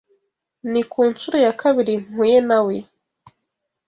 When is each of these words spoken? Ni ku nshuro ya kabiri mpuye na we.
Ni 0.71 0.81
ku 0.91 0.99
nshuro 1.09 1.37
ya 1.45 1.53
kabiri 1.61 1.93
mpuye 2.05 2.39
na 2.47 2.59
we. 2.65 2.77